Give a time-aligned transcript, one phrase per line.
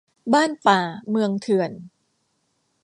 [0.33, 0.79] บ้านป่า
[1.09, 1.71] เมืองเถื่อน